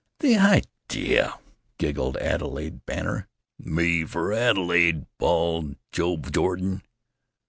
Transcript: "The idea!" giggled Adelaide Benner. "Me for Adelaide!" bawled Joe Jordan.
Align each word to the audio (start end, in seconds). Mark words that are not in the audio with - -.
"The 0.19 0.35
idea!" 0.35 1.37
giggled 1.77 2.17
Adelaide 2.17 2.87
Benner. 2.87 3.27
"Me 3.59 4.03
for 4.03 4.33
Adelaide!" 4.33 5.05
bawled 5.19 5.75
Joe 5.91 6.17
Jordan. 6.17 6.81